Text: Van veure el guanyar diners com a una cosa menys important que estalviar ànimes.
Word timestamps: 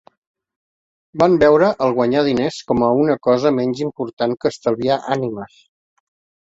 Van 1.23 1.35
veure 1.43 1.69
el 1.87 1.93
guanyar 1.99 2.25
diners 2.29 2.57
com 2.73 2.87
a 2.89 2.91
una 3.05 3.19
cosa 3.29 3.55
menys 3.61 3.87
important 3.89 4.35
que 4.43 4.55
estalviar 4.57 5.03
ànimes. 5.19 5.63